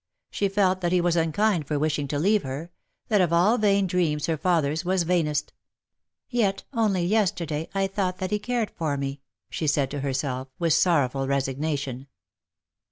[0.31, 2.71] She felt that he was unkind for wishing to leave her—
[3.09, 5.53] that of all vain dreams her father's was vainest."
[6.27, 10.73] Yet, only yesterday, I thought that he cared for me," she said to herself, with
[10.73, 12.07] sorrowful resignation.